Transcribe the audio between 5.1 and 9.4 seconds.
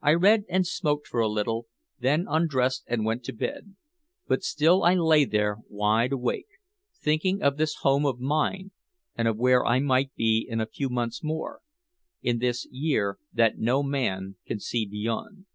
there wide awake thinking of this home of mine and of